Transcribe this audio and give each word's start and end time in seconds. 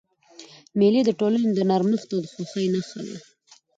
مېلې 0.79 1.01
د 1.05 1.09
ټولني 1.19 1.49
د 1.55 1.59
نرمښت 1.69 2.09
او 2.15 2.21
خوښۍ 2.31 2.65
نخښه 2.73 3.01
ده. 3.07 3.15